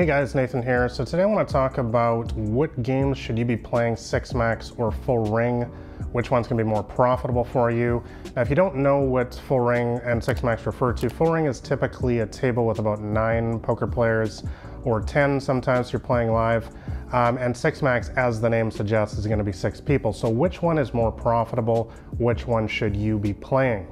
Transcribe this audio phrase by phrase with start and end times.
[0.00, 0.88] Hey guys, Nathan here.
[0.88, 4.72] So today I want to talk about what games should you be playing six max
[4.78, 5.64] or full ring,
[6.12, 8.02] which one's going to be more profitable for you.
[8.34, 11.44] Now, if you don't know what full ring and six max refer to, full ring
[11.44, 14.42] is typically a table with about nine poker players
[14.84, 16.70] or 10 sometimes you're playing live.
[17.12, 20.14] Um, and six max, as the name suggests, is going to be six people.
[20.14, 21.92] So which one is more profitable?
[22.16, 23.86] Which one should you be playing?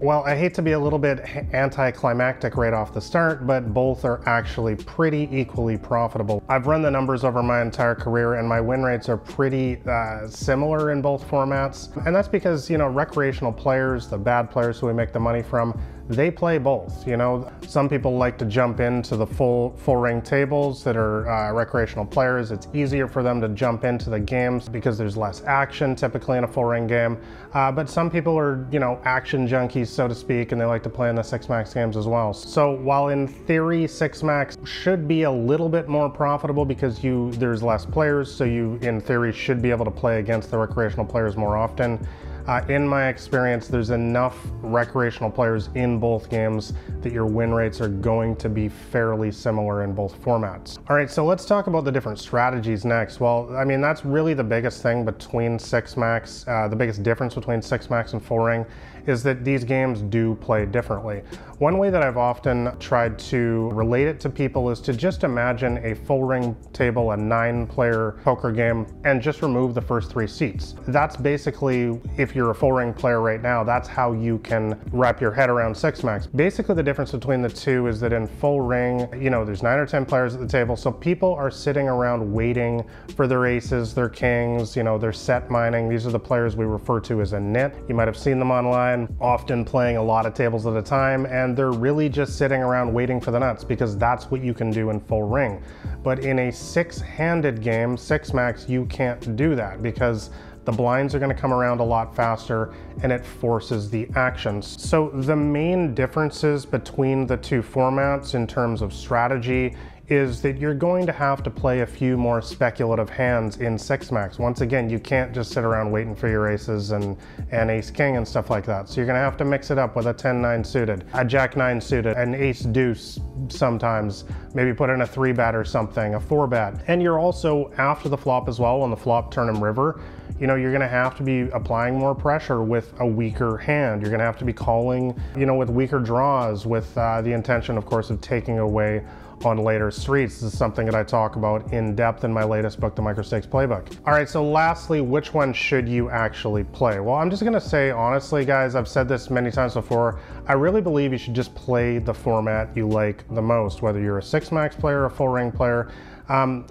[0.00, 1.20] Well, I hate to be a little bit
[1.54, 6.42] anticlimactic right off the start, but both are actually pretty equally profitable.
[6.48, 10.26] I've run the numbers over my entire career and my win rates are pretty uh,
[10.26, 11.94] similar in both formats.
[12.06, 15.42] And that's because, you know, recreational players, the bad players who we make the money
[15.42, 17.06] from, they play both.
[17.06, 21.28] You know, some people like to jump into the full full ring tables that are
[21.28, 22.50] uh, recreational players.
[22.50, 26.44] It's easier for them to jump into the games because there's less action typically in
[26.44, 27.18] a full ring game.
[27.54, 30.82] Uh, but some people are, you know, action junkies, so to speak, and they like
[30.82, 32.32] to play in the six max games as well.
[32.32, 37.30] So while in theory six max should be a little bit more profitable because you
[37.32, 41.04] there's less players, so you in theory should be able to play against the recreational
[41.04, 41.98] players more often.
[42.46, 47.80] Uh, in my experience, there's enough recreational players in both games that your win rates
[47.80, 50.78] are going to be fairly similar in both formats.
[50.90, 53.18] All right, so let's talk about the different strategies next.
[53.18, 57.34] Well, I mean, that's really the biggest thing between Six Max, uh, the biggest difference
[57.34, 58.66] between Six Max and Full Ring
[59.06, 61.22] is that these games do play differently.
[61.58, 65.78] One way that I've often tried to relate it to people is to just imagine
[65.84, 70.26] a full ring table, a nine player poker game, and just remove the first three
[70.26, 70.74] seats.
[70.88, 75.20] That's basically, if you're a full ring player right now, that's how you can wrap
[75.20, 76.26] your head around six max.
[76.26, 79.78] Basically, the difference between the two is that in full ring, you know, there's nine
[79.78, 82.84] or 10 players at the table, so people are sitting around waiting
[83.16, 85.88] for their aces, their kings, you know, their set mining.
[85.88, 87.74] These are the players we refer to as a nit.
[87.88, 91.26] You might have seen them online often playing a lot of tables at a time,
[91.26, 94.70] and they're really just sitting around waiting for the nuts because that's what you can
[94.70, 95.62] do in full ring.
[96.02, 100.30] But in a six handed game, six max, you can't do that because
[100.64, 104.82] the blinds are to come around a lot faster and it forces the actions.
[104.82, 109.76] So the main differences between the two formats in terms of strategy
[110.08, 114.12] is that you're going to have to play a few more speculative hands in six
[114.12, 114.38] max.
[114.38, 117.16] Once again, you can't just sit around waiting for your aces and,
[117.50, 118.88] and ace king and stuff like that.
[118.88, 122.16] So you're gonna have to mix it up with a 10-9 suited, a jack-9 suited,
[122.16, 123.18] an ace deuce
[123.48, 126.84] sometimes, maybe put in a three bet or something, a four bet.
[126.86, 130.02] And you're also after the flop as well on the flop turn and river,
[130.40, 134.02] you know, you're gonna have to be applying more pressure with a weaker hand.
[134.02, 137.78] You're gonna have to be calling, you know, with weaker draws with uh, the intention,
[137.78, 139.04] of course, of taking away
[139.44, 140.40] on later streets.
[140.40, 143.46] This is something that I talk about in depth in my latest book, The Microstakes
[143.46, 143.96] Playbook.
[144.06, 147.00] All right, so lastly, which one should you actually play?
[147.00, 150.80] Well, I'm just gonna say honestly, guys, I've said this many times before, I really
[150.80, 154.50] believe you should just play the format you like the most, whether you're a six
[154.50, 155.92] max player, or a full ring player.
[156.28, 156.66] Um,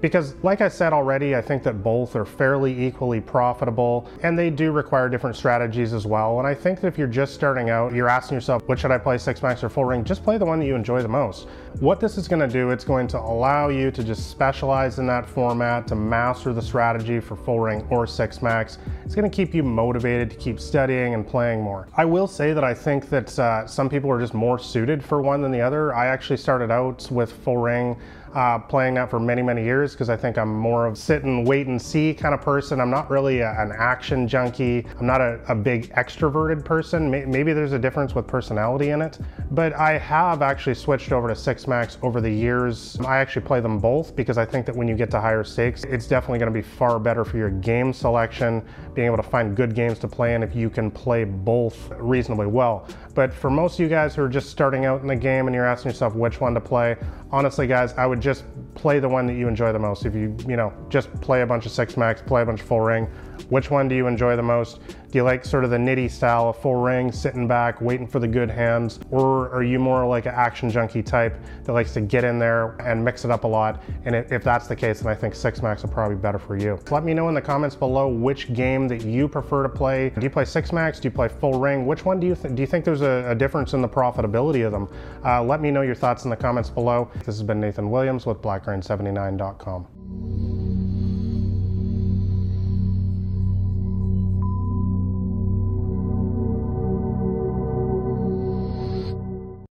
[0.00, 4.50] because like I said already, I think that both are fairly equally profitable and they
[4.50, 6.38] do require different strategies as well.
[6.38, 8.98] And I think that if you're just starting out, you're asking yourself, what should I
[8.98, 10.04] play, six max or full ring?
[10.04, 11.48] Just play the one that you enjoy the most.
[11.80, 15.28] What this is gonna do, it's going to allow you to just specialize in that
[15.28, 18.78] format, to master the strategy for full ring or six max.
[19.04, 21.88] It's gonna keep you motivated to keep studying and playing more.
[21.96, 25.22] I will say that I think that uh, some people are just more suited for
[25.22, 25.94] one than the other.
[25.94, 27.96] I actually started out with full ring
[28.36, 31.48] uh, playing that for many, many years because I think I'm more of sit and
[31.48, 32.82] wait and see kind of person.
[32.82, 34.84] I'm not really a, an action junkie.
[35.00, 37.10] I'm not a, a big extroverted person.
[37.10, 39.18] Maybe there's a difference with personality in it,
[39.52, 42.98] but I have actually switched over to Six Max over the years.
[43.00, 45.84] I actually play them both because I think that when you get to higher stakes,
[45.84, 49.56] it's definitely going to be far better for your game selection, being able to find
[49.56, 52.86] good games to play in if you can play both reasonably well.
[53.14, 55.54] But for most of you guys who are just starting out in the game and
[55.54, 56.96] you're asking yourself which one to play,
[57.30, 58.44] honestly, guys, I would just
[58.74, 60.04] play the one that you enjoy the most.
[60.04, 62.66] If you, you know, just play a bunch of six max, play a bunch of
[62.66, 63.08] full ring,
[63.44, 64.80] which one do you enjoy the most?
[64.86, 68.18] Do you like sort of the nitty style of full ring, sitting back, waiting for
[68.18, 68.98] the good hands?
[69.10, 72.76] Or are you more like an action junkie type that likes to get in there
[72.80, 73.82] and mix it up a lot?
[74.04, 76.56] And if that's the case, then I think six max will probably be better for
[76.56, 76.78] you.
[76.90, 80.10] Let me know in the comments below which game that you prefer to play.
[80.10, 81.00] Do you play six max?
[81.00, 81.86] Do you play full ring?
[81.86, 82.56] Which one do you think?
[82.56, 84.88] Do you think there's a, a difference in the profitability of them?
[85.24, 87.10] Uh, let me know your thoughts in the comments below.
[87.18, 89.86] This has been Nathan Williams with BlackRain79.com.